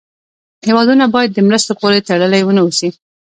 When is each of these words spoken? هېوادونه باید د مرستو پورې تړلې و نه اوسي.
هېوادونه 0.67 1.05
باید 1.15 1.31
د 1.33 1.39
مرستو 1.47 1.73
پورې 1.81 2.05
تړلې 2.09 2.41
و 2.43 2.49
نه 2.57 2.61
اوسي. 2.65 2.89